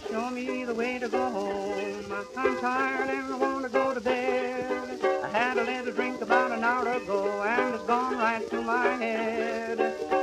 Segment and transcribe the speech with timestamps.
[0.00, 2.04] Show me the way to go home.
[2.34, 4.98] I'm tired and I want to go to bed.
[5.22, 8.86] I had a little drink about an hour ago and it's gone right to my
[8.96, 9.78] head.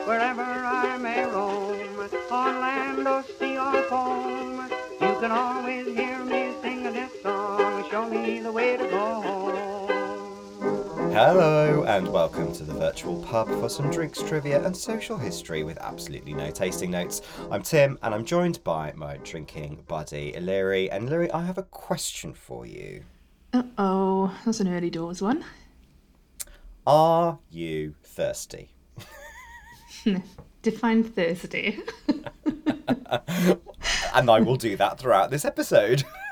[0.07, 4.67] Wherever I may roam, on land or sea or foam,
[5.01, 7.85] you can always hear me sing this song.
[7.91, 9.78] Show me the way to go home.
[11.11, 15.79] Hello, and welcome to the virtual pub for some drinks, trivia, and social history with
[15.79, 17.21] absolutely no tasting notes.
[17.49, 20.87] I'm Tim, and I'm joined by my drinking buddy, Eleri.
[20.91, 23.03] And Eleri, I have a question for you.
[23.51, 25.43] Uh oh, that's an early doors one.
[26.85, 28.71] Are you thirsty?
[30.61, 31.79] Define thirsty.
[34.13, 36.03] and I will do that throughout this episode.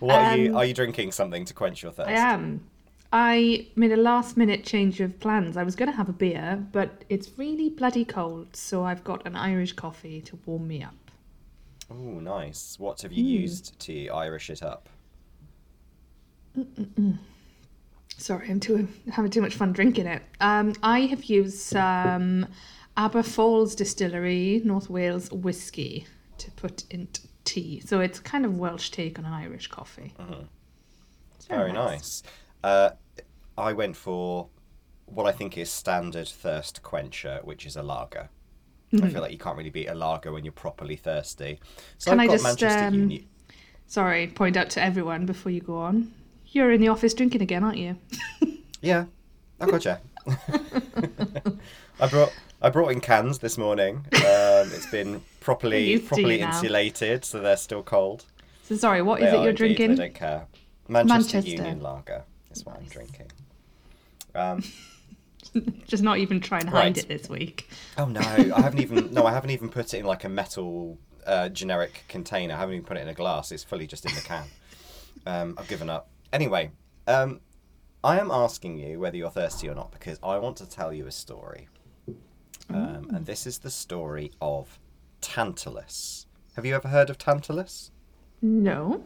[0.00, 0.56] what are you?
[0.56, 2.10] Are you drinking something to quench your thirst?
[2.10, 2.64] I am.
[3.12, 5.56] I made a last minute change of plans.
[5.56, 9.26] I was going to have a beer, but it's really bloody cold, so I've got
[9.26, 10.94] an Irish coffee to warm me up.
[11.90, 12.76] Oh, nice.
[12.78, 14.90] What have you used to Irish it up?
[18.18, 20.22] Sorry, I'm too having too much fun drinking it.
[20.40, 22.48] Um, I have used some Aber
[23.22, 26.06] Falls Distillery North Wales whiskey
[26.38, 27.80] to put into tea.
[27.80, 30.12] So it's kind of Welsh take on an Irish coffee.
[31.36, 32.22] It's Very nice.
[32.64, 32.90] Uh,
[33.56, 34.48] I went for
[35.06, 38.28] what I think is standard thirst quencher, which is a lager.
[38.92, 41.60] I feel like you can't really beat a lager when you're properly thirsty.
[41.98, 43.28] So Can I've I just, Manchester um, Uni.
[43.86, 46.12] Sorry, point out to everyone before you go on.
[46.46, 47.96] You're in the office drinking again, aren't you?
[48.80, 49.04] Yeah,
[49.60, 50.00] I gotcha.
[52.00, 54.04] I brought I brought in cans this morning.
[54.14, 58.24] Um, it's been properly properly insulated, so they're still cold.
[58.64, 59.90] So sorry, what is They it you're indeed, drinking?
[59.92, 60.46] I don't care.
[60.88, 61.50] Manchester, Manchester.
[61.50, 63.30] Union Lager is what I'm drinking.
[64.34, 64.62] Um,
[65.86, 66.98] Just not even try and hide Right.
[66.98, 67.70] it this week.
[67.96, 70.98] Oh no, I haven't even no, I haven't even put it in like a metal
[71.26, 72.54] uh, generic container.
[72.54, 73.52] I haven't even put it in a glass.
[73.52, 74.44] It's fully just in the can.
[75.26, 76.08] Um, I've given up.
[76.32, 76.70] Anyway,
[77.06, 77.40] um,
[78.04, 81.06] I am asking you whether you're thirsty or not because I want to tell you
[81.06, 81.68] a story.
[82.70, 84.78] Um, and this is the story of
[85.20, 86.26] Tantalus.
[86.56, 87.90] Have you ever heard of Tantalus?
[88.42, 89.02] No.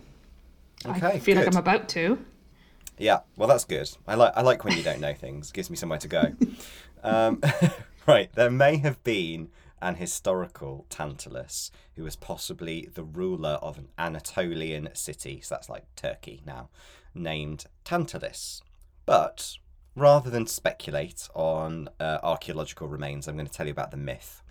[0.84, 1.46] Okay, I feel like.
[1.46, 2.18] I'm about to.
[2.98, 3.88] Yeah, well, that's good.
[4.06, 5.52] I like I like when you don't know things.
[5.52, 6.32] Gives me somewhere to go.
[7.02, 7.40] um,
[8.06, 9.48] right, there may have been
[9.80, 15.84] an historical Tantalus who was possibly the ruler of an Anatolian city, so that's like
[15.96, 16.68] Turkey now,
[17.14, 18.62] named Tantalus.
[19.04, 19.56] But
[19.94, 24.42] rather than speculate on uh, archaeological remains, I'm going to tell you about the myth.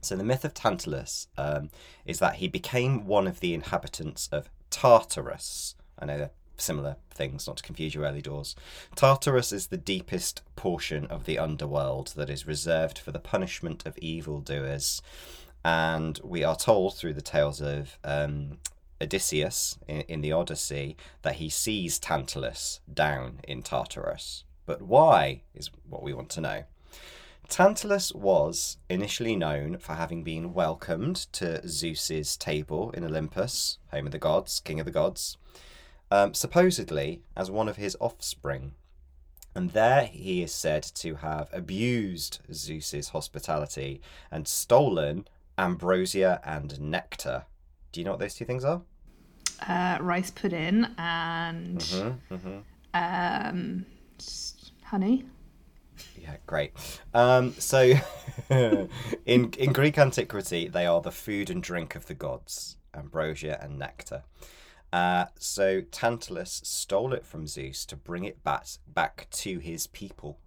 [0.00, 1.70] So the myth of Tantalus um,
[2.06, 5.74] is that he became one of the inhabitants of Tartarus.
[5.98, 8.54] I know they're similar things, not to confuse you early doors.
[8.94, 13.98] Tartarus is the deepest portion of the underworld that is reserved for the punishment of
[13.98, 15.00] evildoers.
[15.64, 18.58] And we are told through the tales of um,
[19.00, 24.44] Odysseus in, in the Odyssey that he sees Tantalus down in Tartarus.
[24.68, 26.64] But why is what we want to know.
[27.48, 34.12] Tantalus was initially known for having been welcomed to Zeus's table in Olympus, home of
[34.12, 35.38] the gods, king of the gods,
[36.10, 38.72] um, supposedly as one of his offspring.
[39.54, 47.46] And there he is said to have abused Zeus's hospitality and stolen ambrosia and nectar.
[47.92, 48.82] Do you know what those two things are?
[49.66, 52.58] Uh, rice pudding and Mm-hmm.
[52.92, 53.86] um,
[54.20, 54.54] s-
[54.88, 55.24] honey.
[56.16, 56.72] Yeah, great.
[57.12, 57.94] Um, so,
[58.50, 58.88] in
[59.26, 64.22] in Greek antiquity, they are the food and drink of the gods, ambrosia and nectar.
[64.90, 70.38] Uh, so Tantalus stole it from Zeus to bring it back back to his people,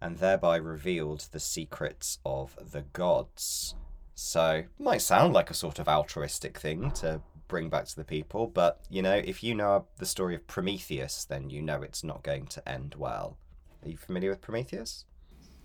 [0.00, 3.74] and thereby revealed the secrets of the gods.
[4.14, 8.46] So, might sound like a sort of altruistic thing to bring back to the people,
[8.46, 12.22] but you know, if you know the story of Prometheus, then you know it's not
[12.22, 13.36] going to end well.
[13.82, 15.04] Are you familiar with Prometheus?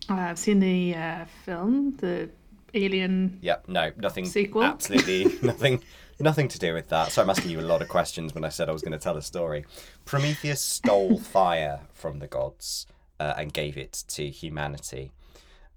[0.09, 2.29] Uh, I've seen the uh, film, the
[2.73, 3.39] Alien.
[3.41, 4.25] Yep, no, nothing.
[4.25, 4.63] Sequel?
[4.63, 5.83] Absolutely nothing.
[6.19, 7.11] Nothing to do with that.
[7.11, 8.99] So I'm asking you a lot of questions when I said I was going to
[8.99, 9.65] tell a story.
[10.05, 12.85] Prometheus stole fire from the gods
[13.19, 15.11] uh, and gave it to humanity.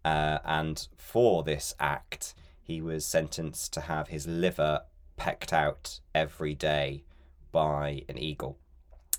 [0.05, 4.83] Uh, and for this act, he was sentenced to have his liver
[5.17, 7.05] pecked out every day
[7.51, 8.59] by an eagle.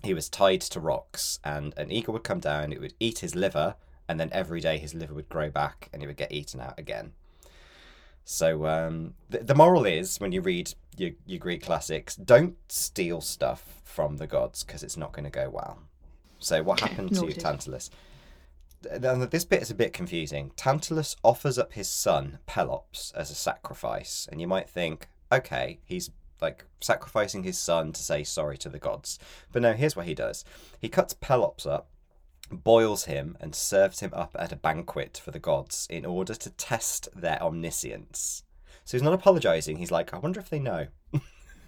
[0.06, 3.36] He was tied to rocks, and an eagle would come down, it would eat his
[3.36, 3.76] liver,
[4.08, 6.78] and then every day his liver would grow back and he would get eaten out
[6.78, 7.14] again.
[8.24, 13.22] So um, the, the moral is when you read your, your Greek classics, don't steal
[13.22, 15.80] stuff from the gods because it's not going to go well.
[16.40, 17.34] So what happened to.
[17.34, 17.90] Tantalus?
[19.00, 20.52] Now, this bit is a bit confusing.
[20.56, 24.28] Tantalus offers up his son, Pelops, as a sacrifice.
[24.32, 26.12] And you might think, okay, he's
[26.42, 29.20] like sacrificing his son to say sorry to the gods.
[29.52, 30.44] But no, here's what he does
[30.80, 31.90] he cuts Pelops up,
[32.52, 36.50] boils him, and serves him up at a banquet for the gods in order to
[36.52, 38.44] test their omniscience.
[38.84, 39.78] So he's not apologizing.
[39.78, 40.88] He's like, I wonder if they know.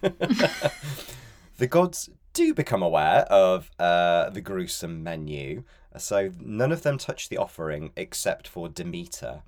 [0.02, 5.64] the gods do become aware of uh, the gruesome menu,
[5.96, 9.42] so none of them touch the offering except for Demeter,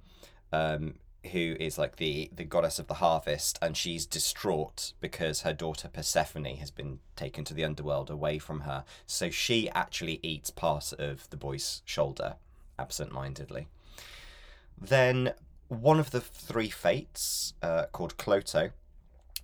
[0.53, 0.95] um,
[1.33, 5.89] who is like the the goddess of the harvest, and she's distraught because her daughter
[5.89, 8.85] Persephone has been taken to the underworld away from her.
[9.07, 12.37] So she actually eats part of the boy's shoulder,
[12.79, 13.69] absent-mindedly.
[14.81, 15.35] Then
[15.69, 18.71] one of the three fates, uh, called Clotho,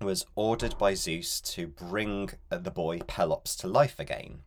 [0.01, 4.41] was ordered by Zeus to bring uh, the boy Pelops to life again.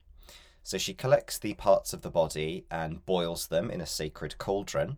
[0.64, 4.98] So she collects the parts of the body and boils them in a sacred cauldron,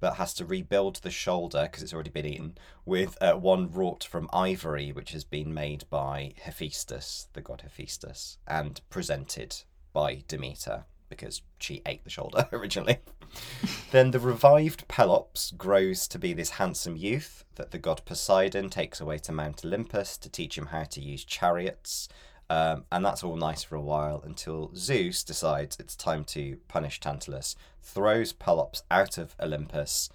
[0.00, 4.04] but has to rebuild the shoulder because it's already been eaten with uh, one wrought
[4.04, 9.56] from ivory, which has been made by Hephaestus, the god Hephaestus, and presented
[9.92, 12.98] by Demeter because she ate the shoulder originally.
[13.90, 19.00] then the revived Pelops grows to be this handsome youth that the god Poseidon takes
[19.00, 22.08] away to Mount Olympus to teach him how to use chariots.
[22.48, 27.00] Um, and that's all nice for a while until Zeus decides it's time to punish
[27.00, 30.08] Tantalus, throws Pelops out of Olympus,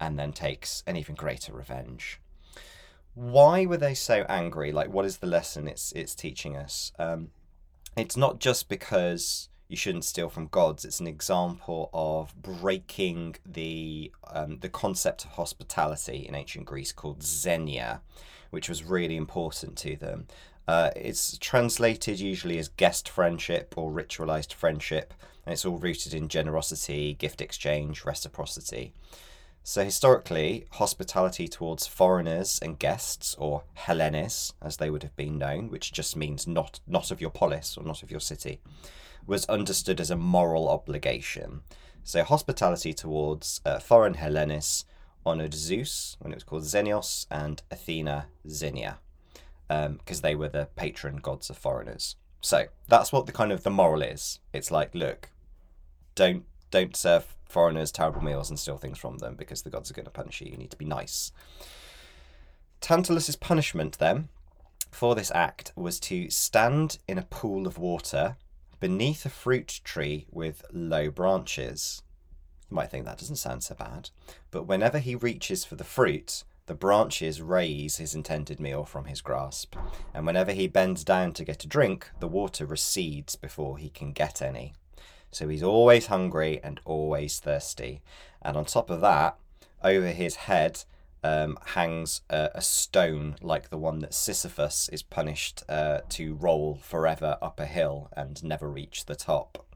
[0.00, 2.20] and then takes an even greater revenge.
[3.14, 4.72] Why were they so angry?
[4.72, 6.92] Like, what is the lesson it's it's teaching us?
[6.98, 7.28] Um,
[7.96, 10.84] it's not just because you shouldn't steal from gods.
[10.84, 17.22] It's an example of breaking the um, the concept of hospitality in ancient Greece called
[17.22, 18.00] xenia,
[18.50, 20.26] which was really important to them.
[20.70, 25.12] Uh, it's translated usually as guest friendship or ritualized friendship,
[25.44, 28.92] and it's all rooted in generosity, gift exchange, reciprocity.
[29.64, 35.70] So, historically, hospitality towards foreigners and guests, or Hellenes, as they would have been known,
[35.70, 38.60] which just means not, not of your polis or not of your city,
[39.26, 41.62] was understood as a moral obligation.
[42.04, 44.84] So, hospitality towards uh, foreign Hellenes
[45.26, 49.00] honoured Zeus when it was called Xenios and Athena Xenia
[49.70, 52.16] because um, they were the patron gods of foreigners.
[52.40, 54.40] So that's what the kind of the moral is.
[54.52, 55.30] It's like, look,
[56.16, 59.94] don't don't serve foreigners terrible meals and steal things from them because the gods are
[59.94, 60.50] going to punish you.
[60.50, 61.30] You need to be nice.
[62.80, 64.28] Tantalus's punishment then
[64.90, 68.36] for this act was to stand in a pool of water
[68.80, 72.02] beneath a fruit tree with low branches.
[72.70, 74.10] You might think that doesn't sound so bad,
[74.50, 79.20] but whenever he reaches for the fruit, the branches raise his intended meal from his
[79.20, 79.74] grasp,
[80.14, 84.12] and whenever he bends down to get a drink, the water recedes before he can
[84.12, 84.72] get any.
[85.32, 88.02] So he's always hungry and always thirsty.
[88.40, 89.36] And on top of that,
[89.82, 90.84] over his head
[91.24, 96.78] um, hangs a, a, stone like the one that Sisyphus is punished uh, to roll
[96.80, 99.66] forever up a hill and never reach the top.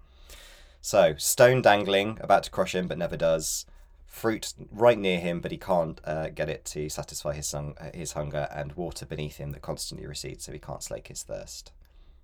[0.81, 3.67] So, stone dangling, about to crush him but never does
[4.15, 8.13] fruit right near him, but he can't uh, get it to satisfy his, sun- his
[8.13, 11.73] hunger, and water beneath him that constantly recedes, so he can't slake his thirst.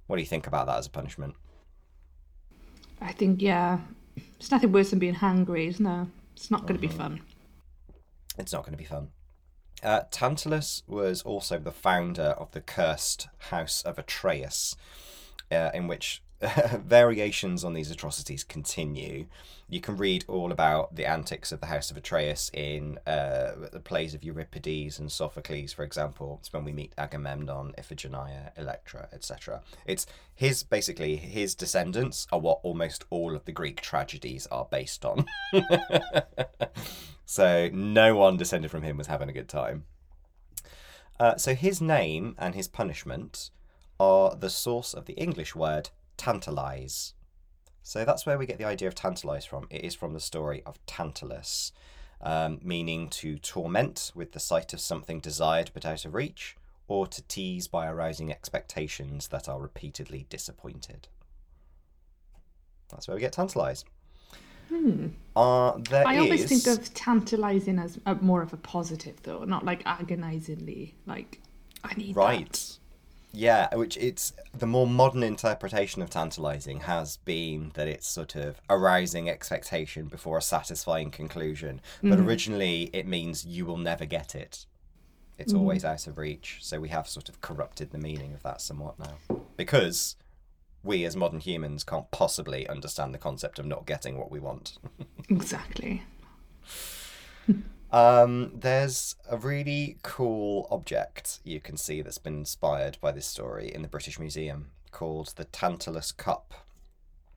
[0.07, 1.35] What do you think about that as a punishment?
[3.01, 3.81] I think, yeah,
[4.39, 6.07] it's nothing worse than being hungry, isn't it?
[6.37, 6.97] It's not going to mm-hmm.
[6.97, 7.21] be fun.
[8.39, 9.09] It's not going to be fun.
[9.83, 14.77] Uh, Tantalus was also the founder of the cursed house of Atreus,
[15.51, 16.23] uh, in which
[16.87, 19.27] variations on these atrocities continue.
[19.69, 23.81] You can read all about the antics of the House of Atreus in uh, the
[23.83, 26.39] plays of Euripides and Sophocles, for example.
[26.41, 29.61] It's when we meet Agamemnon, Iphigenia, Electra, etc.
[29.85, 35.05] It's his basically his descendants are what almost all of the Greek tragedies are based
[35.05, 35.27] on.
[37.27, 39.85] so no one descended from him was having a good time.
[41.19, 43.51] Uh, so his name and his punishment
[44.01, 45.91] are the source of the English word
[46.21, 47.15] tantalize.
[47.83, 49.67] So that's where we get the idea of tantalize from.
[49.71, 51.73] It is from the story of Tantalus,
[52.21, 56.57] um, meaning to torment with the sight of something desired but out of reach,
[56.89, 61.09] or to tease by arousing expectations that are repeatedly disappointed.
[62.91, 63.85] That's where we get tantalize.
[64.69, 65.09] Hmm.
[65.35, 66.63] Uh, there I always is...
[66.63, 70.97] think of tantalizing as a, more of a positive, though, not like agonizingly.
[71.07, 71.41] Like,
[71.83, 72.53] I need right.
[72.53, 72.80] That.
[73.33, 78.61] Yeah, which it's the more modern interpretation of tantalizing has been that it's sort of
[78.69, 81.81] arousing expectation before a satisfying conclusion.
[82.03, 82.29] But mm-hmm.
[82.29, 84.67] originally, it means you will never get it.
[85.39, 85.61] It's mm-hmm.
[85.61, 86.59] always out of reach.
[86.61, 89.39] So we have sort of corrupted the meaning of that somewhat now.
[89.57, 90.17] Because
[90.83, 94.79] we as modern humans can't possibly understand the concept of not getting what we want.
[95.29, 96.03] Exactly.
[97.93, 103.73] Um, there's a really cool object you can see that's been inspired by this story
[103.75, 106.55] in the British Museum called the Tantalus Cup,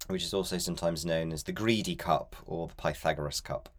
[0.07, 3.69] which is also sometimes known as the Greedy Cup or the Pythagoras Cup.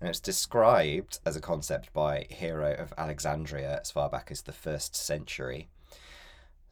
[0.00, 4.52] And it's described as a concept by Hero of Alexandria as far back as the
[4.52, 5.68] first century.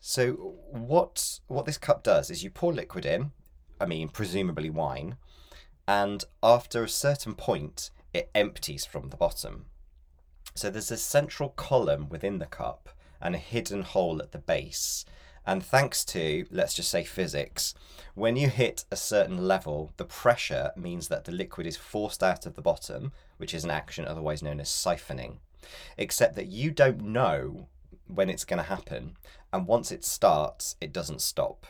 [0.01, 3.33] So what what this cup does is you pour liquid in,
[3.79, 5.17] I mean presumably wine,
[5.87, 9.67] and after a certain point it empties from the bottom.
[10.55, 12.89] So there's a central column within the cup
[13.21, 15.05] and a hidden hole at the base.
[15.47, 17.75] And thanks to, let's just say physics,
[18.15, 22.47] when you hit a certain level, the pressure means that the liquid is forced out
[22.47, 25.39] of the bottom, which is an action otherwise known as siphoning.
[25.97, 27.69] Except that you don't know
[28.07, 29.17] when it's going to happen,
[29.53, 31.67] and once it starts, it doesn't stop.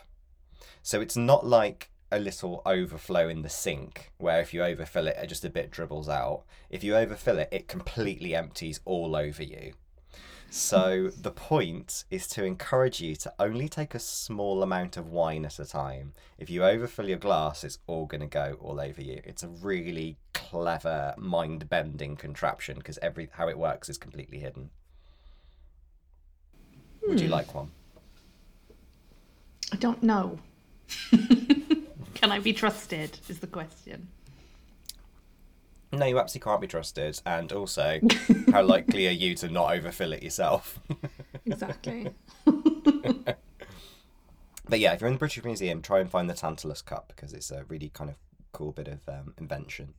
[0.83, 5.17] So it's not like a little overflow in the sink where if you overfill it,
[5.17, 6.43] it just a bit dribbles out.
[6.69, 9.73] If you overfill it, it completely empties all over you.
[10.53, 15.45] So the point is to encourage you to only take a small amount of wine
[15.45, 16.11] at a time.
[16.37, 19.21] If you overfill your glass, it's all going to go all over you.
[19.23, 24.71] It's a really clever, mind-bending contraption because every how it works is completely hidden.
[27.07, 27.33] Would you hmm.
[27.33, 27.71] like one?
[29.71, 30.37] I don't know.
[32.21, 33.17] Can I be trusted?
[33.27, 34.07] Is the question.
[35.91, 37.19] No, you absolutely can't be trusted.
[37.25, 37.99] And also,
[38.51, 40.79] how likely are you to not overfill it yourself?
[41.43, 42.07] Exactly.
[42.45, 43.35] but
[44.79, 47.49] yeah, if you're in the British Museum, try and find the Tantalus Cup because it's
[47.49, 48.15] a really kind of
[48.51, 49.95] cool bit of um, invention.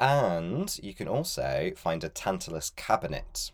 [0.00, 3.52] And you can also find a Tantalus cabinet.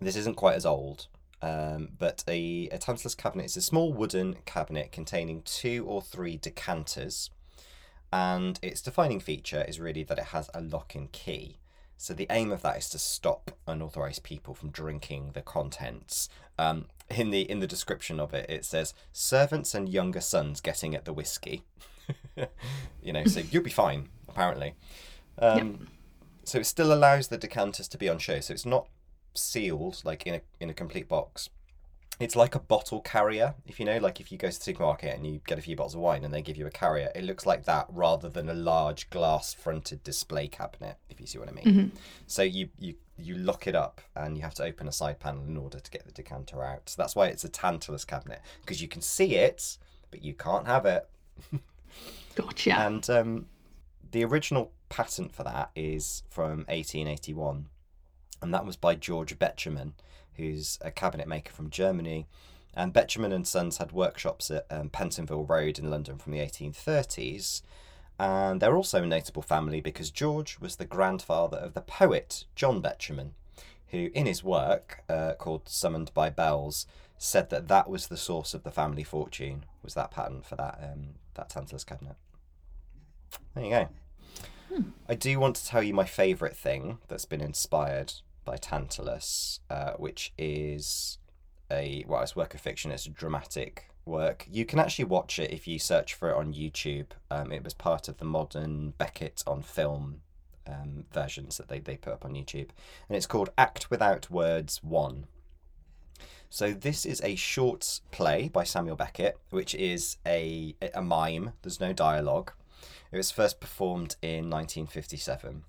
[0.00, 1.08] This isn't quite as old,
[1.42, 6.36] um, but a, a Tantalus cabinet is a small wooden cabinet containing two or three
[6.36, 7.30] decanters.
[8.12, 11.58] And its defining feature is really that it has a lock and key.
[11.96, 16.28] So the aim of that is to stop unauthorized people from drinking the contents.
[16.58, 20.94] Um, in the in the description of it, it says servants and younger sons getting
[20.94, 21.64] at the whiskey.
[23.02, 24.74] you know, so you'll be fine apparently.
[25.38, 25.88] Um,
[26.44, 28.40] So it still allows the decanters to be on show.
[28.40, 28.88] So it's not
[29.38, 31.50] sealed like in a in a complete box.
[32.20, 35.14] It's like a bottle carrier, if you know, like if you go to the supermarket
[35.14, 37.22] and you get a few bottles of wine and they give you a carrier, it
[37.22, 41.48] looks like that rather than a large glass fronted display cabinet, if you see what
[41.48, 41.92] I mean.
[42.26, 45.44] So you, you you lock it up and you have to open a side panel
[45.46, 46.88] in order to get the decanter out.
[46.88, 49.78] So that's why it's a Tantalus cabinet, because you can see it,
[50.10, 51.08] but you can't have it.
[52.34, 52.78] Gotcha.
[52.78, 53.46] And um,
[54.10, 57.66] the original patent for that is from 1881,
[58.42, 59.92] and that was by George Betjeman,
[60.34, 62.26] who's a cabinet maker from Germany.
[62.74, 67.62] And Betjeman and Sons had workshops at um, Pentonville Road in London from the 1830s.
[68.20, 72.82] And they're also a notable family because George was the grandfather of the poet John
[72.82, 73.30] Betjeman,
[73.88, 78.54] who, in his work uh, called Summoned by Bells, said that that was the source
[78.54, 79.64] of the family fortune.
[79.82, 82.16] Was that patent for that um, that Tantalus cabinet?
[83.54, 83.88] There you go.
[85.08, 88.14] I do want to tell you my favourite thing that's been inspired
[88.48, 91.18] by Tantalus, uh, which is
[91.70, 92.90] a well, it's work of fiction.
[92.90, 94.46] It's a dramatic work.
[94.50, 97.08] You can actually watch it if you search for it on YouTube.
[97.30, 100.22] Um, it was part of the modern Beckett on film
[100.66, 102.70] um, versions that they, they put up on YouTube,
[103.08, 105.26] and it's called Act Without Words One.
[106.48, 111.52] So this is a short play by Samuel Beckett, which is a a mime.
[111.60, 112.52] There's no dialogue.
[113.12, 115.64] It was first performed in 1957.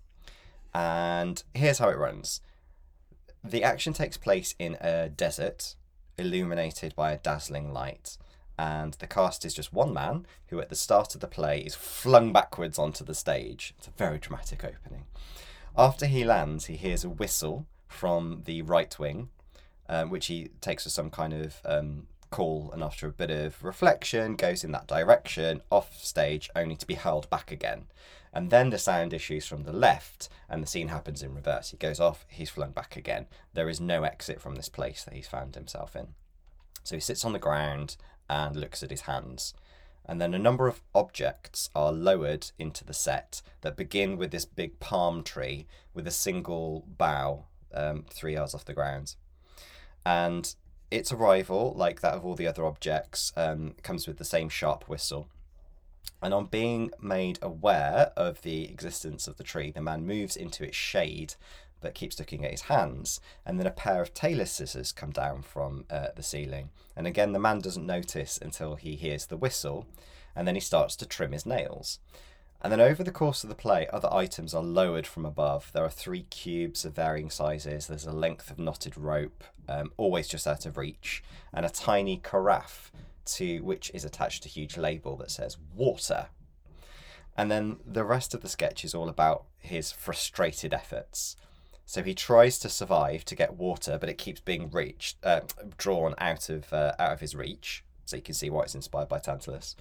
[0.74, 2.42] And here's how it runs.
[3.44, 5.76] The action takes place in a desert,
[6.18, 8.18] illuminated by a dazzling light.
[8.58, 11.76] And the cast is just one man who, at the start of the play, is
[11.76, 13.74] flung backwards onto the stage.
[13.78, 15.06] It's a very dramatic opening.
[15.78, 19.30] After he lands, he hears a whistle from the right wing,
[19.88, 23.64] um, which he takes as some kind of um, call, and after a bit of
[23.64, 27.86] reflection, goes in that direction, off stage, only to be hurled back again.
[28.34, 31.72] And then the sound issues from the left, and the scene happens in reverse.
[31.72, 33.28] He goes off, he's flung back again.
[33.54, 36.10] There is no exit from this place that he's found himself in.
[36.84, 37.98] So he sits on the ground
[38.30, 39.54] and looks at his hands.
[40.06, 44.46] And then a number of objects are lowered into the set that begin with this
[44.46, 49.16] big palm tree with a single bough um, three yards off the ground.
[50.06, 50.54] And
[50.90, 54.88] its arrival, like that of all the other objects, um, comes with the same sharp
[54.90, 55.30] whistle.
[56.22, 60.66] And on being made aware of the existence of the tree, the man moves into
[60.66, 61.36] its shade
[61.82, 63.22] but keeps looking at his hands.
[63.46, 66.70] And then a pair of tailor scissors come down from uh, the ceiling.
[66.96, 69.88] And again, the man doesn't notice until he hears the whistle,
[70.36, 72.00] and then he starts to trim his nails.
[72.62, 75.72] And then over the course of the play, other items are lowered from above.
[75.74, 77.88] There are three cubes of varying sizes.
[77.88, 82.18] There's a length of knotted rope, um, always just out of reach, and a tiny
[82.18, 82.92] carafe
[83.36, 86.28] to which is attached a huge label that says water.
[87.38, 91.36] And then the rest of the sketch is all about his frustrated efforts.
[91.86, 95.42] So he tries to survive to get water, but it keeps being reached, uh,
[95.78, 97.84] drawn out of uh, out of his reach.
[98.06, 99.76] So you can see why it's inspired by Tantalus.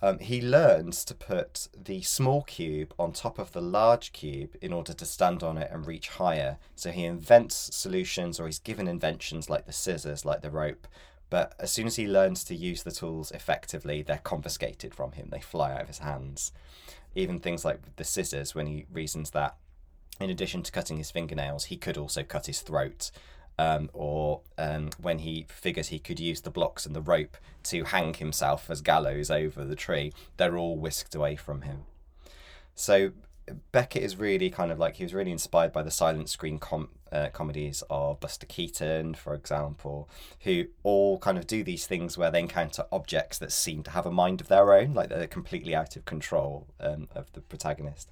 [0.00, 4.72] Um, he learns to put the small cube on top of the large cube in
[4.72, 6.58] order to stand on it and reach higher.
[6.74, 10.88] So he invents solutions, or he's given inventions like the scissors, like the rope.
[11.32, 15.28] But as soon as he learns to use the tools effectively, they're confiscated from him.
[15.30, 16.52] They fly out of his hands.
[17.14, 19.56] Even things like the scissors, when he reasons that
[20.20, 23.10] in addition to cutting his fingernails, he could also cut his throat
[23.58, 27.84] um, or um, when he figures he could use the blocks and the rope to
[27.84, 31.84] hang himself as gallows over the tree, they're all whisked away from him.
[32.74, 33.12] So
[33.72, 36.90] Beckett is really kind of like he was really inspired by the silent screen com-
[37.12, 40.08] uh, comedies of Buster Keaton, for example,
[40.40, 44.06] who all kind of do these things where they encounter objects that seem to have
[44.06, 48.10] a mind of their own, like they're completely out of control um, of the protagonist.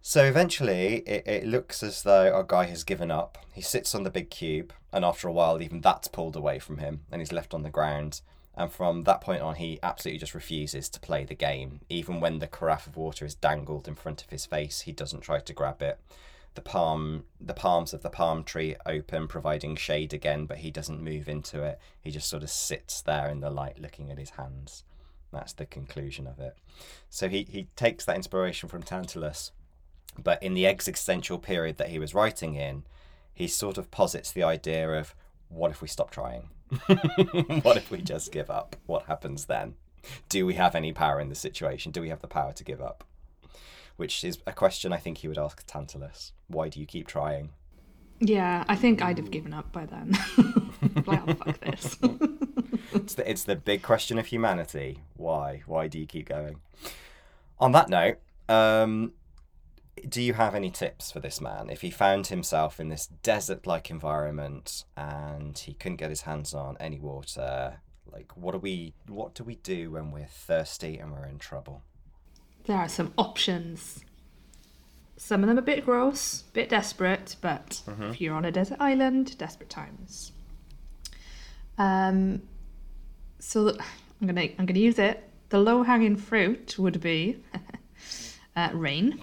[0.00, 3.38] So eventually, it, it looks as though our guy has given up.
[3.52, 6.78] He sits on the big cube, and after a while, even that's pulled away from
[6.78, 8.20] him, and he's left on the ground.
[8.54, 11.80] And from that point on, he absolutely just refuses to play the game.
[11.88, 15.20] Even when the carafe of water is dangled in front of his face, he doesn't
[15.20, 15.98] try to grab it.
[16.54, 21.02] The palm, the palms of the palm tree open, providing shade again, but he doesn't
[21.02, 21.78] move into it.
[22.00, 24.84] He just sort of sits there in the light, looking at his hands.
[25.32, 26.56] That's the conclusion of it.
[27.08, 29.52] So he, he takes that inspiration from Tantalus
[30.18, 32.84] but in the existential period that he was writing in,
[33.32, 35.14] he sort of posits the idea of
[35.48, 36.50] what if we stop trying?
[37.62, 38.76] what if we just give up?
[38.86, 39.74] What happens then?
[40.28, 41.92] Do we have any power in the situation?
[41.92, 43.04] Do we have the power to give up?
[43.96, 46.32] Which is a question I think he would ask Tantalus.
[46.48, 47.50] Why do you keep trying?
[48.20, 50.16] Yeah, I think I'd have given up by then.
[51.06, 51.98] like, oh, fuck this.
[52.92, 55.00] it's, the, it's the big question of humanity.
[55.16, 55.62] Why?
[55.66, 56.60] Why do you keep going?
[57.58, 59.12] On that note, um,
[60.08, 63.66] do you have any tips for this man if he found himself in this desert
[63.66, 68.94] like environment and he couldn't get his hands on any water like what do we
[69.06, 71.82] what do we do when we're thirsty and we're in trouble
[72.64, 74.04] there are some options
[75.16, 78.10] some of them a bit gross a bit desperate but mm-hmm.
[78.10, 80.32] if you're on a desert island desperate times
[81.78, 82.42] um
[83.38, 83.68] so
[84.20, 87.36] i'm gonna i'm gonna use it the low hanging fruit would be
[88.56, 89.20] uh, rain.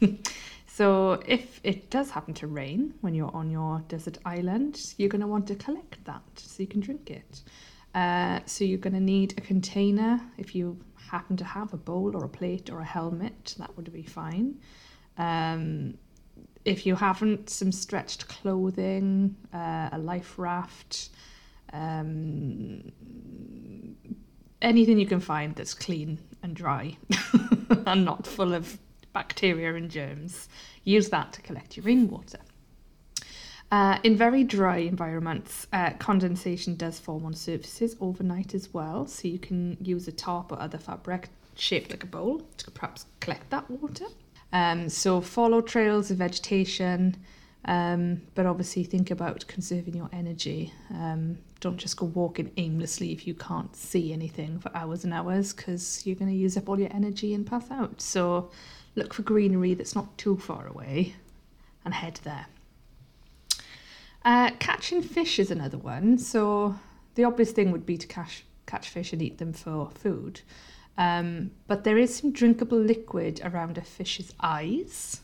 [0.66, 5.20] so if it does happen to rain when you're on your desert island, you're going
[5.20, 7.42] to want to collect that so you can drink it.
[7.94, 10.20] Uh, so you're going to need a container.
[10.38, 13.92] If you happen to have a bowl or a plate or a helmet, that would
[13.92, 14.60] be fine.
[15.18, 15.98] Um,
[16.64, 21.10] if you haven't, some stretched clothing, uh, a life raft,
[21.72, 22.92] um,
[24.60, 26.96] anything you can find that's clean and dry
[27.86, 28.78] and not full of
[29.12, 30.48] bacteria and germs.
[30.84, 32.40] Use that to collect your rainwater.
[33.72, 39.26] Uh, in very dry environments, uh, condensation does form on surfaces overnight as well, so
[39.26, 43.50] you can use a tarp or other fabric shaped like a bowl to perhaps collect
[43.50, 44.04] that water.
[44.52, 47.16] Um, so follow trails of vegetation,
[47.64, 50.72] um, but obviously think about conserving your energy.
[50.90, 55.52] Um, don't just go walking aimlessly if you can't see anything for hours and hours
[55.52, 58.00] because you're going to use up all your energy and pass out.
[58.00, 58.50] So
[58.94, 61.16] look for greenery that's not too far away
[61.84, 62.46] and head there.
[64.26, 66.18] Uh, catching fish is another one.
[66.18, 66.74] So
[67.14, 70.40] the obvious thing would be to catch catch fish and eat them for food.
[70.98, 75.20] Um, but there is some drinkable liquid around a fish's eyes.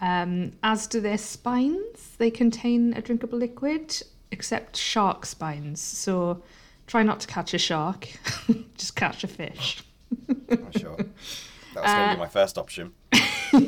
[0.00, 5.80] Um, as do their spines, they contain a drinkable liquid, except shark spines.
[5.80, 6.42] So
[6.88, 8.08] try not to catch a shark,
[8.76, 9.84] just catch a fish.
[10.50, 10.96] oh, sure.
[11.74, 12.92] That was going to be my first option.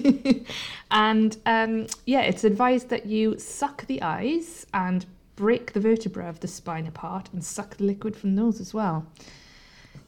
[0.91, 6.41] and um, yeah, it's advised that you suck the eyes and break the vertebra of
[6.41, 9.07] the spine apart and suck the liquid from those as well.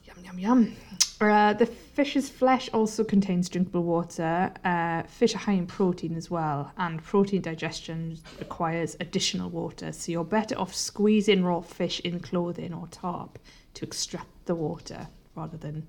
[0.04, 0.76] Yum, yum, yum.
[1.20, 4.50] Uh, the fish's flesh also contains drinkable water.
[4.64, 9.92] Uh, fish are high in protein as well, and protein digestion requires additional water.
[9.92, 13.38] So you're better off squeezing raw fish in clothing or tarp
[13.74, 15.86] to extract the water rather than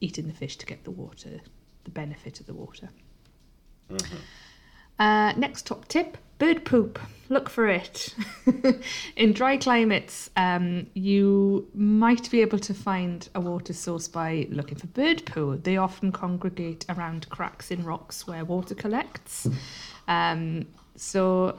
[0.00, 1.40] eating the fish to get the water,
[1.84, 2.88] the benefit of the water.
[3.90, 4.16] Mm-hmm.
[4.98, 6.98] Uh, next top tip bird poop.
[7.28, 8.14] Look for it.
[9.16, 14.78] In dry climates, um, you might be able to find a water source by looking
[14.78, 15.58] for bird poo.
[15.58, 19.46] They often congregate around cracks in rocks where water collects.
[20.06, 21.58] Um, so,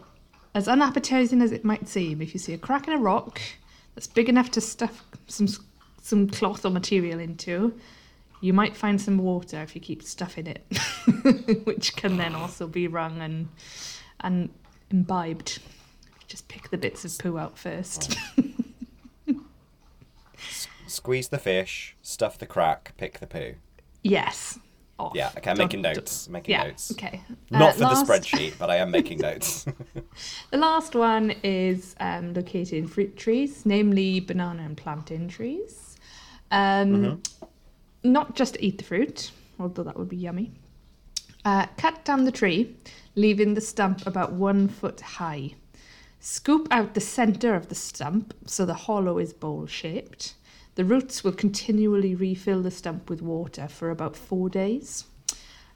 [0.55, 3.39] as unappetizing as it might seem, if you see a crack in a rock
[3.93, 5.47] that's big enough to stuff some
[6.01, 7.79] some cloth or material into,
[8.41, 10.63] you might find some water if you keep stuffing it,
[11.65, 13.49] which can then also be wrung and
[14.21, 14.49] and
[14.91, 15.59] imbibed.
[16.27, 18.15] Just pick the bits of poo out first.
[20.87, 23.55] Squeeze the fish, stuff the crack, pick the poo.
[24.03, 24.59] yes.
[24.97, 25.13] Off.
[25.15, 26.27] Yeah, okay, I'm Don't- making don't- notes.
[26.27, 26.63] Making Yeah.
[26.65, 26.91] notes.
[26.91, 27.21] Okay.
[27.49, 29.65] Not Uh, for last- the spreadsheet, but I am making notes.
[30.51, 35.95] The last one is um, located in fruit trees, namely banana and plantain trees.
[36.51, 37.21] Um,
[38.03, 40.51] Not just eat the fruit, although that would be yummy.
[41.45, 42.75] Uh, cut down the tree,
[43.15, 45.55] leaving the stump about one foot high.
[46.19, 50.35] Scoop out the centre of the stump so the hollow is bowl shaped.
[50.75, 55.05] The roots will continually refill the stump with water for about four days.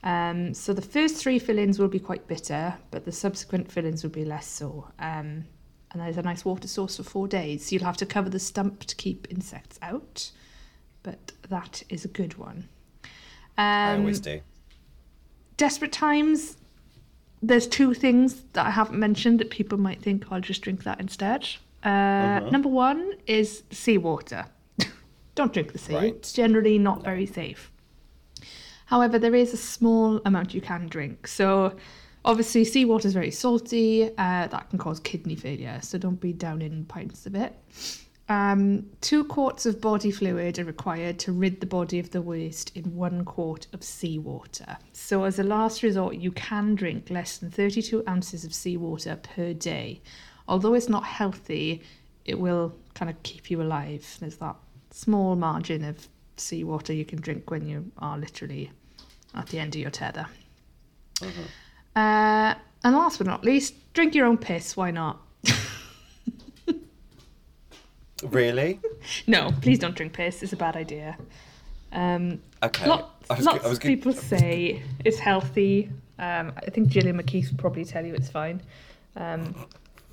[0.04, 4.12] Um, so the first three fillings will be quite bitter, but the subsequent fillings will
[4.12, 4.90] be less so.
[5.00, 5.46] Um,
[5.92, 7.72] and there's a nice water source for four days.
[7.72, 10.32] You'll have to cover the stump to keep insects out,
[11.04, 12.68] but that is a good one.
[13.58, 14.42] I Um, always do.
[15.58, 16.58] desperate times,
[17.42, 21.00] there's two things that I haven't mentioned that people might think I'll just drink that
[21.00, 21.48] instead.
[21.84, 24.46] Uh, Number one is seawater.
[25.36, 25.96] Don't drink the sea.
[25.96, 26.16] Right.
[26.16, 27.72] It's generally not very safe.
[28.86, 31.28] However, there is a small amount you can drink.
[31.28, 31.76] So,
[32.24, 34.06] obviously, seawater is very salty.
[34.18, 35.80] Uh, that can cause kidney failure.
[35.82, 37.54] So, don't be down in pints of it.
[38.30, 42.72] Um, two quarts of body fluid are required to rid the body of the waste
[42.76, 44.78] in one quart of seawater.
[44.94, 49.54] So, as a last resort, you can drink less than 32 ounces of seawater per
[49.54, 50.02] day.
[50.48, 51.84] Although it's not healthy,
[52.26, 54.18] it will kind of keep you alive.
[54.20, 54.56] There's that
[54.92, 56.08] small margin of
[56.38, 58.72] seawater you can drink when you are literally
[59.36, 60.28] at the end of your tether.
[61.96, 64.76] Uh, and last but not least, drink your own piss.
[64.78, 65.20] Why not?
[68.24, 68.80] Really?
[69.28, 70.42] No, please don't drink piss.
[70.44, 71.18] It's a bad idea.
[71.92, 72.88] Um, Okay.
[72.88, 75.90] lots I was, lots go- I was of people say it's healthy.
[76.20, 78.62] Um, I think Gillian McKeith would probably tell you it's fine.
[79.18, 79.54] Um,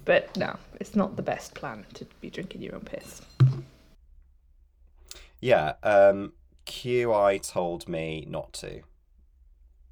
[0.04, 3.22] but no, it's not the best plan to be drinking your own piss.
[5.40, 6.32] Yeah, um,
[6.66, 8.80] QI told me not to.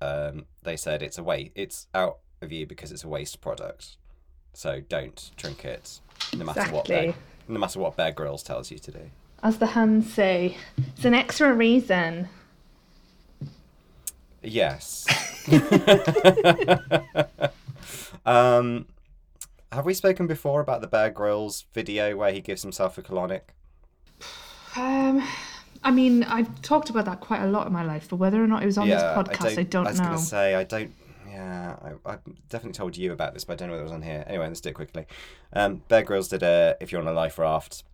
[0.01, 1.53] Um, they said it's a waste.
[1.55, 3.97] It's out of you because it's a waste product.
[4.55, 6.01] So don't drink it,
[6.37, 6.89] no matter what.
[6.89, 7.25] Bear, Exactly.
[7.49, 9.11] No matter what Bear Grylls tells you to do.
[9.43, 12.29] As the hands say, it's an extra reason.
[14.43, 15.07] Yes.
[18.27, 18.87] um,
[19.73, 23.43] have we spoken before about the Bear Grylls video where he gives himself a colonic?
[24.77, 25.27] Um,
[25.83, 28.47] I mean, I've talked about that quite a lot in my life, but whether or
[28.47, 30.07] not it was on this podcast, I don't, I was know.
[30.07, 30.93] going to say I don't.
[31.39, 33.93] Yeah, I, I definitely told you about this, but I don't know whether it was
[33.93, 34.25] on here.
[34.27, 35.07] Anyway, let's do it quickly.
[35.53, 37.85] Um, Bear Grylls did a if you're on a life raft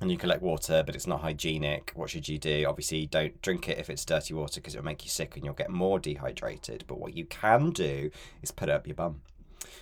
[0.00, 1.92] and you collect water, but it's not hygienic.
[1.94, 2.64] What should you do?
[2.66, 5.52] Obviously, don't drink it if it's dirty water because it'll make you sick and you'll
[5.52, 6.84] get more dehydrated.
[6.86, 9.20] But what you can do is put it up your bum.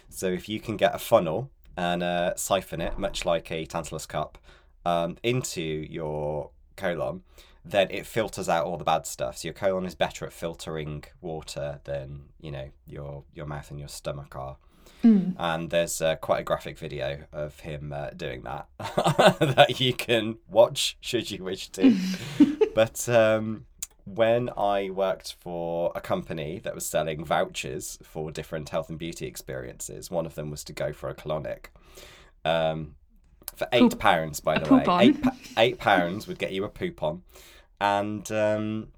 [0.08, 4.06] So if you can get a funnel and uh, siphon it, much like a Tantalus
[4.06, 4.36] cup,
[4.84, 7.22] um, into your colon,
[7.68, 9.38] then it filters out all the bad stuff.
[9.38, 13.78] So your colon is better at filtering water than you know your your mouth and
[13.78, 14.56] your stomach are.
[15.38, 20.38] And there's uh, quite a graphic video of him uh, doing that that you can
[20.48, 21.96] watch should you wish to.
[22.74, 23.66] but um,
[24.04, 29.26] when I worked for a company that was selling vouchers for different health and beauty
[29.26, 31.66] experiences, one of them was to go for a colonic.
[32.44, 32.94] Um,
[33.56, 35.16] for eight pounds, by the way, eight
[35.56, 37.22] eight pounds would get you a poupon,
[37.80, 38.88] and um,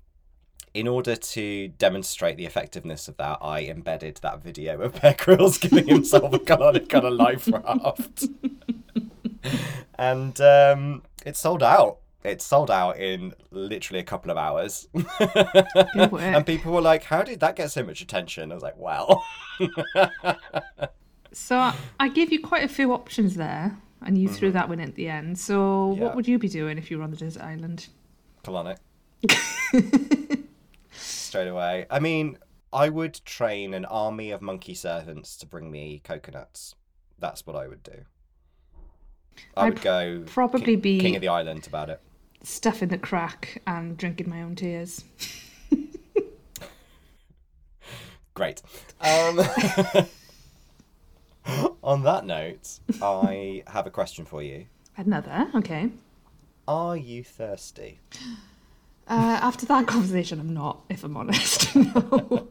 [0.74, 5.58] in order to demonstrate the effectiveness of that, I embedded that video of Bear Grylls
[5.64, 6.58] giving himself a
[6.96, 8.26] on a life raft,
[9.98, 11.98] and um, it sold out.
[12.24, 14.88] It sold out in literally a couple of hours.
[14.92, 18.50] And people were like, How did that get so much attention?
[18.50, 19.24] I was like, Well,
[21.32, 24.94] So I gave you quite a few options there, and you threw that one at
[24.94, 25.38] the end.
[25.38, 25.98] So Mm-hmm.
[26.00, 26.06] Yeah.
[26.06, 27.88] what would you be doing if you were on the desert island?
[28.48, 28.78] Colonic.
[30.92, 31.86] Straight away.
[31.90, 32.38] I mean,
[32.72, 36.74] I would train an army of monkey servants to bring me coconuts.
[37.18, 38.04] That's what I would do.
[39.56, 42.00] I I'd would go probably king, be- king of the island about it.
[42.42, 45.04] Stuffing the crack and drinking my own tears.
[48.34, 48.62] Great.
[49.00, 49.40] Um,
[51.82, 54.66] On that note, I have a question for you.
[54.96, 55.90] Another, okay.
[56.68, 57.98] Are you thirsty?
[59.08, 61.74] Uh, after that conversation, I'm not, if I'm honest.
[61.74, 62.46] no.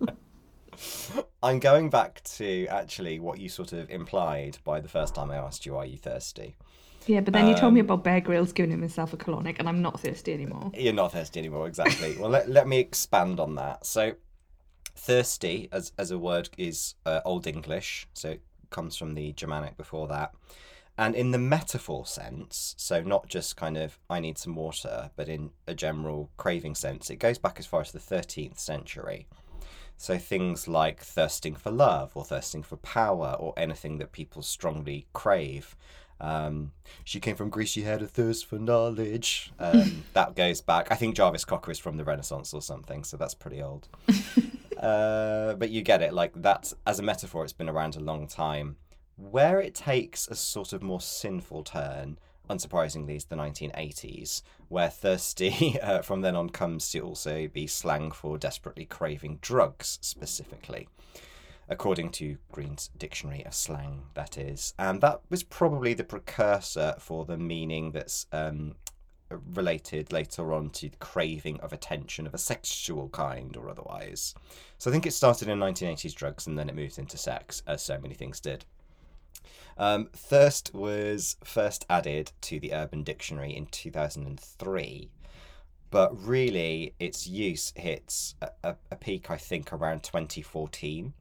[1.43, 5.37] I'm going back to actually what you sort of implied by the first time I
[5.37, 6.55] asked you, "Are you thirsty?"
[7.05, 9.83] Yeah, but then you told me about Bear Grylls giving himself a colonic, and I'm
[9.83, 10.71] not thirsty anymore.
[10.73, 12.17] You're not thirsty anymore, exactly.
[12.19, 13.85] well, let, let me expand on that.
[13.85, 14.13] So,
[14.95, 19.77] thirsty as as a word is uh, Old English, so it comes from the Germanic
[19.77, 20.33] before that.
[20.97, 25.29] And in the metaphor sense, so not just kind of I need some water, but
[25.29, 29.27] in a general craving sense, it goes back as far as the 13th century.
[29.97, 35.07] So things like thirsting for love or thirsting for power or anything that people strongly
[35.13, 35.75] crave.
[36.19, 36.71] Um,
[37.03, 39.51] she came from Greece, she had a thirst for knowledge.
[39.59, 40.91] Um, that goes back.
[40.91, 43.87] I think Jarvis Cocker is from the Renaissance or something, so that's pretty old.
[44.77, 46.13] uh, but you get it.
[46.13, 48.77] Like, that's, as a metaphor, it's been around a long time.
[49.17, 55.79] Where it takes a sort of more sinful turn, unsurprisingly, is the 1980s, where thirsty
[55.83, 60.87] uh, from then on comes to also be slang for desperately craving drugs, specifically
[61.69, 64.73] according to Green's Dictionary of Slang, that is.
[64.79, 68.75] And that was probably the precursor for the meaning that's um,
[69.29, 74.33] related later on to the craving of attention of a sexual kind or otherwise.
[74.77, 77.83] So I think it started in 1980s drugs and then it moved into sex, as
[77.83, 78.65] so many things did.
[79.77, 85.11] Um, thirst was first added to the Urban Dictionary in 2003
[85.89, 91.13] but really its use hits a, a, a, peak i think around 2014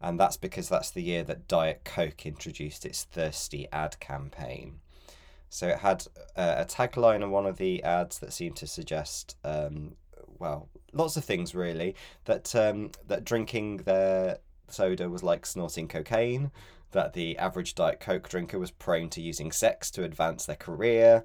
[0.00, 4.80] and that's because that's the year that Diet Coke introduced its Thirsty ad campaign.
[5.50, 9.36] So it had uh, a tagline on one of the ads that seemed to suggest,
[9.44, 9.96] um,
[10.38, 11.96] well, lots of things really.
[12.24, 16.50] That um, that drinking their soda was like snorting cocaine.
[16.92, 21.24] That the average Diet Coke drinker was prone to using sex to advance their career.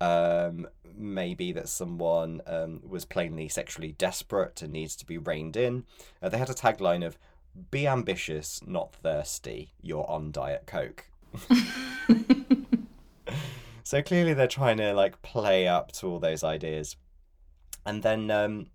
[0.00, 5.84] Um, maybe that someone um, was plainly sexually desperate and needs to be reined in.
[6.22, 7.16] Uh, they had a tagline of
[7.70, 9.72] be ambitious, not thirsty.
[9.80, 11.06] You're on Diet Coke.
[13.84, 16.96] so clearly they're trying to like play up to all those ideas.
[17.86, 18.66] And then um,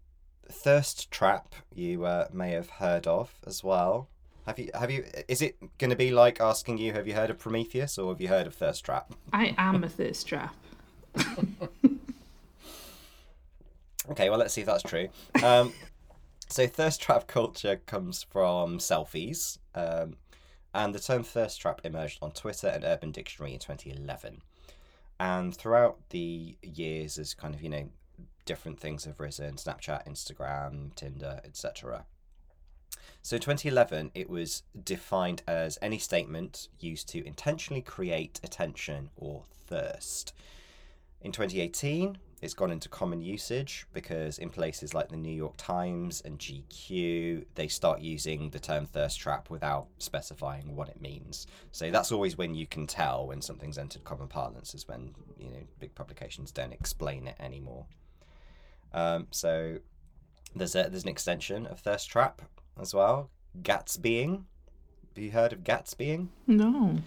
[0.50, 4.10] Thirst Trap, you uh, may have heard of as well.
[4.50, 4.72] Have you?
[4.74, 5.06] Have you?
[5.28, 8.20] Is it going to be like asking you, have you heard of Prometheus or have
[8.20, 9.14] you heard of Thirst Trap?
[9.32, 10.56] I am a thirst trap.
[14.10, 15.10] okay, well let's see if that's true.
[15.44, 15.72] Um,
[16.50, 20.16] so thirst trap culture comes from selfies, um,
[20.74, 24.42] and the term thirst trap emerged on Twitter and Urban Dictionary in 2011.
[25.20, 27.88] And throughout the years, as kind of you know,
[28.46, 32.06] different things have risen: Snapchat, Instagram, Tinder, etc.
[33.22, 39.44] So in 2011, it was defined as any statement used to intentionally create attention or
[39.68, 40.34] thirst.
[41.22, 46.22] In 2018, it's gone into common usage because in places like the New York Times
[46.24, 51.48] and GQ, they start using the term thirst trap without specifying what it means.
[51.72, 55.50] So that's always when you can tell when something's entered common parlance is when you
[55.50, 57.86] know big publications don't explain it anymore.
[58.94, 59.80] Um, so
[60.56, 62.42] there's a, there's an extension of thirst trap
[62.80, 63.30] as well.
[63.62, 64.44] Gatsbying.
[65.16, 66.28] Have you heard of Gatsbying?
[66.48, 67.00] No.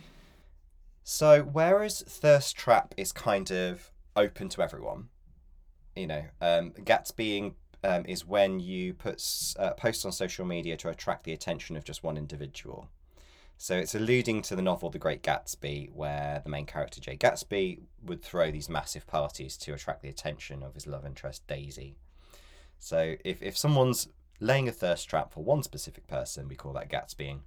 [1.05, 5.09] So whereas thirst trap is kind of open to everyone
[5.95, 7.55] you know, um, Gatsbying
[7.85, 9.23] um, is when you put
[9.59, 12.89] uh, post on social media to attract the attention of just one individual.
[13.59, 17.81] So it's alluding to the novel The Great Gatsby, where the main character Jay Gatsby
[18.05, 21.97] would throw these massive parties to attract the attention of his love interest Daisy.
[22.81, 24.09] So if, if someone's
[24.43, 27.41] laying a thirst trap for one specific person, we call that Gatsbying.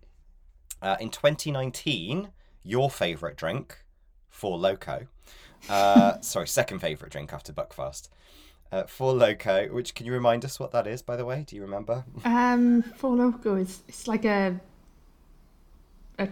[0.81, 2.29] Uh, in 2019,
[2.63, 3.83] your favourite drink,
[4.29, 5.07] Four Loko,
[5.69, 8.09] uh, sorry, second favourite drink after Buckfast,
[8.71, 11.43] uh, Four Loko, which can you remind us what that is, by the way?
[11.45, 12.05] Do you remember?
[12.23, 14.59] Um, Four Loko is it's like a
[16.17, 16.29] a,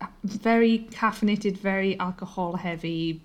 [0.00, 3.22] a very caffeinated, very alcohol heavy,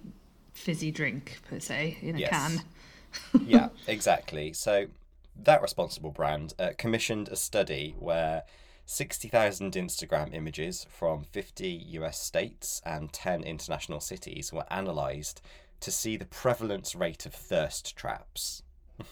[0.54, 2.30] fizzy drink per se in a Yes.
[2.30, 2.62] can.
[3.46, 4.54] yeah, exactly.
[4.54, 4.88] So
[5.36, 8.44] that responsible brand uh, commissioned a study where
[8.86, 15.42] 60,000 Instagram images from 50 US states and 10 international cities were analysed
[15.80, 18.64] to see the prevalence rate of thirst traps.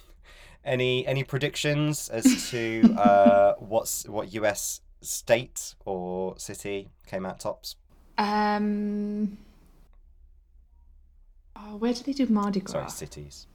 [0.64, 7.76] any any predictions as to uh, what's what US state or city came out tops?
[8.18, 9.38] Um,
[11.56, 12.74] oh, where do they do Mardi Gras?
[12.74, 13.48] Sorry, cities.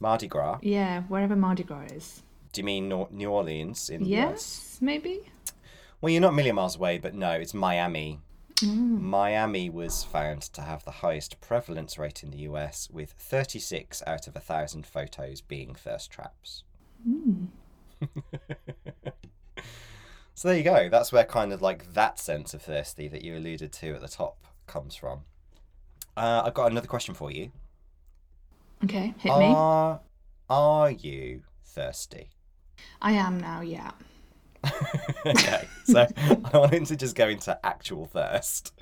[0.00, 0.58] Mardi Gras.
[0.62, 2.22] Yeah, wherever Mardi Gras is.
[2.52, 4.30] Do you mean New Orleans in the US?
[4.30, 5.20] Yes, maybe.
[6.00, 8.20] Well, you're not a million miles away, but no, it's Miami.
[8.62, 14.26] Miami was found to have the highest prevalence rate in the US, with 36 out
[14.26, 16.64] of a thousand photos being thirst traps.
[20.34, 20.88] so there you go.
[20.88, 24.08] That's where kind of like that sense of thirsty that you alluded to at the
[24.08, 25.20] top comes from.
[26.16, 27.52] Uh, I've got another question for you.
[28.84, 29.46] Okay, hit me.
[29.46, 30.00] Are
[30.48, 32.30] are you thirsty?
[33.02, 33.90] I am now, yeah.
[35.26, 38.72] okay, so I wanted to just go into actual thirst.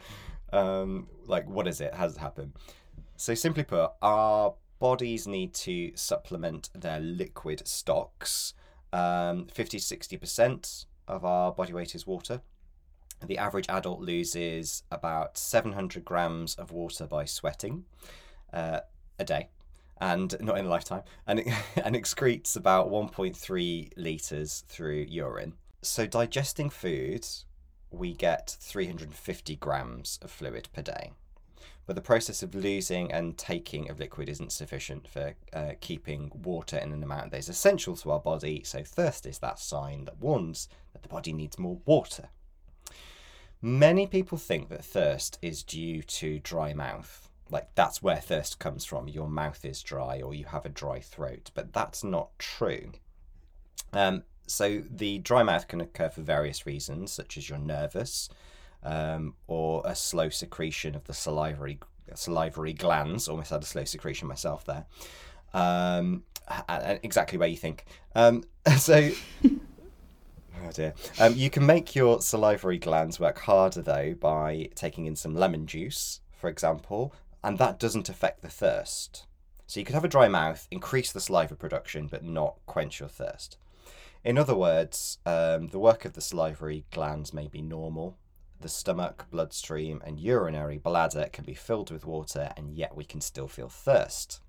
[0.52, 1.94] Um, like, what is it?
[1.94, 2.54] How does it happen?
[3.16, 8.54] So, simply put, our bodies need to supplement their liquid stocks.
[8.92, 12.40] Um, 50 60% of our body weight is water.
[13.26, 17.84] The average adult loses about 700 grams of water by sweating
[18.52, 18.80] uh,
[19.18, 19.48] a day
[19.98, 21.40] and not in a lifetime, and,
[21.76, 25.54] and excretes about 1.3 litres through urine.
[25.82, 27.44] So, digesting foods,
[27.90, 31.12] we get 350 grams of fluid per day.
[31.86, 36.76] But the process of losing and taking of liquid isn't sufficient for uh, keeping water
[36.76, 38.62] in an amount that is essential to our body.
[38.64, 42.28] So, thirst is that sign that warns that the body needs more water.
[43.62, 47.28] Many people think that thirst is due to dry mouth.
[47.50, 49.08] Like, that's where thirst comes from.
[49.08, 51.50] Your mouth is dry or you have a dry throat.
[51.54, 52.92] But that's not true.
[53.92, 58.28] Um, so, the dry mouth can occur for various reasons, such as you're nervous
[58.82, 61.78] um, or a slow secretion of the salivary
[62.14, 63.28] salivary glands.
[63.28, 64.86] Almost had a slow secretion myself there.
[65.52, 66.22] Um,
[67.02, 67.84] exactly where you think.
[68.14, 68.44] Um,
[68.78, 69.10] so.
[70.64, 70.94] Oh dear.
[71.20, 75.66] Um, you can make your salivary glands work harder though by taking in some lemon
[75.66, 77.14] juice, for example,
[77.46, 79.24] and that doesn't affect the thirst.
[79.68, 83.08] So you could have a dry mouth, increase the saliva production, but not quench your
[83.08, 83.56] thirst.
[84.24, 88.18] In other words, um, the work of the salivary glands may be normal.
[88.60, 93.20] The stomach, bloodstream, and urinary bladder can be filled with water, and yet we can
[93.20, 94.40] still feel thirst.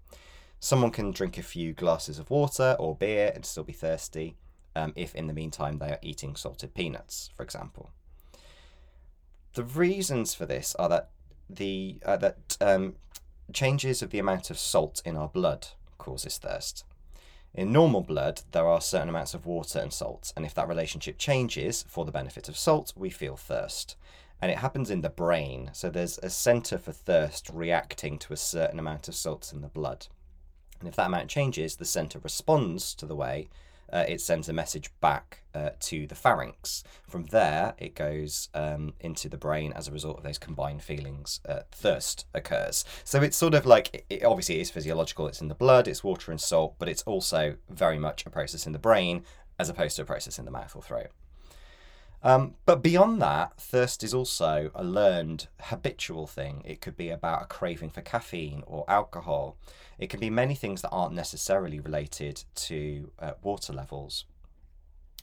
[0.60, 4.38] Someone can drink a few glasses of water or beer and still be thirsty,
[4.75, 7.91] um, if in the meantime they are eating salted peanuts, for example.
[9.53, 11.12] The reasons for this are that
[11.49, 12.95] the uh, that um,
[13.53, 16.83] changes of the amount of salt in our blood causes thirst.
[17.53, 21.17] In normal blood, there are certain amounts of water and salt, and if that relationship
[21.17, 23.95] changes for the benefit of salt, we feel thirst.
[24.39, 28.38] And it happens in the brain, so there's a center for thirst reacting to a
[28.38, 30.05] certain amount of salts in the blood.
[30.79, 33.49] And if that amount changes, the center responds to the way
[33.91, 36.84] uh, it sends a message back uh, to the pharynx.
[37.08, 41.39] From there, it goes um, into the brain as a result of those combined feelings.
[41.47, 42.86] Uh, thirst occurs.
[43.04, 46.04] So it's sort of like, it, obviously, it is physiological, it's in the blood, it's
[46.04, 49.23] water and salt, but it's also very much a process in the brain
[49.60, 51.12] as opposed to a process in the mouth or throat.
[52.23, 56.63] Um, but beyond that, thirst is also a learned habitual thing.
[56.65, 59.58] It could be about a craving for caffeine or alcohol.
[59.99, 64.25] It can be many things that aren't necessarily related to uh, water levels.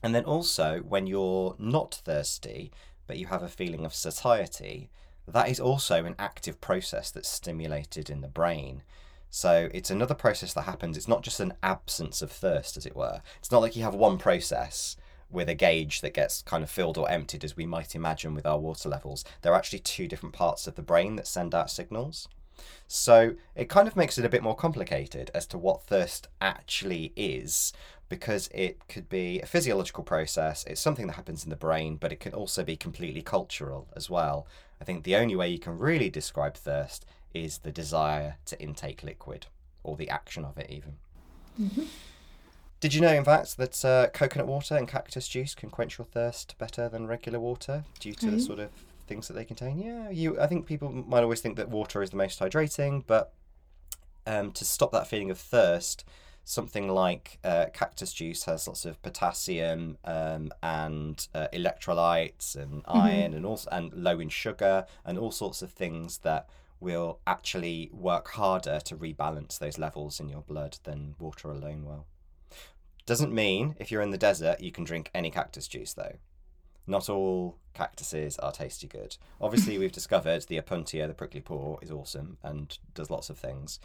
[0.03, 2.71] And then also, when you're not thirsty,
[3.07, 4.91] but you have a feeling of satiety,
[5.27, 8.83] that is also an active process that's stimulated in the brain.
[9.31, 10.97] So it's another process that happens.
[10.97, 13.21] It's not just an absence of thirst, as it were.
[13.41, 14.97] It's not like you have one process
[15.35, 18.47] with a gauge that gets kind of filled or emptied as we might imagine with
[18.47, 19.25] our water levels.
[19.43, 22.29] There are actually two different parts of the brain that send out signals.
[22.87, 27.13] So it kind of makes it a bit more complicated as to what thirst actually
[27.17, 27.73] is
[28.09, 32.13] because it could be a physiological process, it's something that happens in the brain, but
[32.13, 34.47] it can also be completely cultural as well.
[34.81, 39.03] I think the only way you can really describe thirst is the desire to intake
[39.03, 39.47] liquid
[39.83, 40.95] or the action of it, even.
[41.61, 41.85] Mm-hmm.
[42.81, 46.05] Did you know, in fact, that uh, coconut water and cactus juice can quench your
[46.05, 48.71] thirst better than regular water due to the sort of
[49.07, 49.79] things that they contain?
[49.79, 50.39] Yeah, you.
[50.39, 53.33] I think people might always think that water is the most hydrating, but
[54.27, 56.05] um, to stop that feeling of thirst,
[56.45, 63.33] something like uh, cactus juice has lots of potassium um, and uh, electrolytes and iron
[63.33, 66.49] and also and low in sugar and all sorts of things that
[66.81, 72.07] will actually work harder to rebalance those levels in your blood than water alone will.
[73.07, 76.17] Doesn't mean if you're in the desert you can drink any cactus juice though.
[76.87, 79.17] Not all cactuses are tasty good.
[79.41, 83.81] Obviously, we've discovered the Opuntia, the prickly paw, is awesome and does lots of things.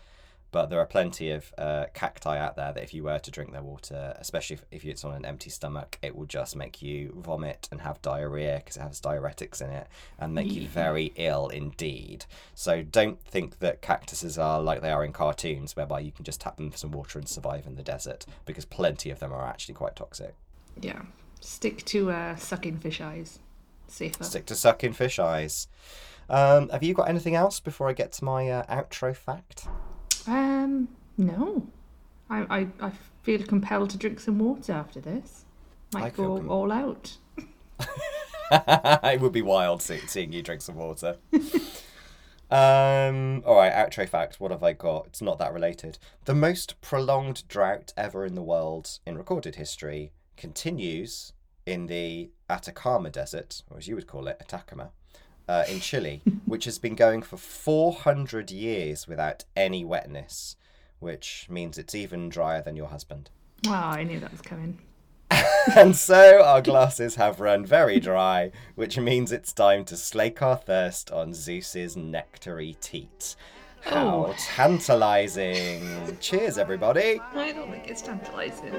[0.52, 3.52] But there are plenty of uh, cacti out there that if you were to drink
[3.52, 7.14] their water, especially if, if it's on an empty stomach, it will just make you
[7.18, 9.88] vomit and have diarrhea because it has diuretics in it
[10.18, 12.26] and make you very ill indeed.
[12.56, 16.42] So don't think that cactuses are like they are in cartoons, whereby you can just
[16.42, 19.46] tap them for some water and survive in the desert, because plenty of them are
[19.46, 20.34] actually quite toxic.
[20.82, 21.02] Yeah.
[21.42, 23.40] Stick to uh, sucking fish eyes.
[23.88, 24.24] safer.
[24.24, 25.68] Stick to sucking fish eyes.
[26.30, 29.68] Um, have you got anything else before I get to my uh, outro fact?
[30.28, 31.68] Um, no.
[32.30, 32.92] I, I, I
[33.24, 35.46] feel compelled to drink some water after this.
[35.94, 37.18] Might I go com- all out.
[38.52, 41.18] it would be wild see- seeing you drink some water.
[42.52, 44.40] um, all right, outro fact.
[44.40, 45.08] What have I got?
[45.08, 45.98] It's not that related.
[46.26, 51.34] The most prolonged drought ever in the world in recorded history continues
[51.66, 54.92] in the Atacama Desert, or as you would call it, Atacama,
[55.50, 60.56] uh, in Chile, which has been going for 400 years without any wetness,
[61.00, 63.32] which means it's even drier than your husband.
[63.66, 64.80] Wow, I knew that was coming.
[65.76, 70.56] And so our glasses have run very dry, which means it's time to slake our
[70.56, 73.36] thirst on Zeus's nectary teat.
[73.82, 74.36] How Oh.
[74.38, 76.18] tantalizing!
[76.20, 77.22] Cheers, everybody!
[77.36, 78.74] I don't think it's tantalising.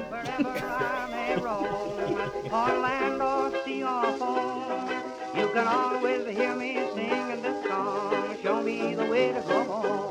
[5.51, 8.36] You can always hear me singing this song.
[8.40, 10.09] Show me the way to go home.